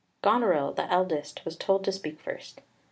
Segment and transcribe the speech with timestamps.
[0.23, 2.61] Goneril, the eldest, was told to speak first.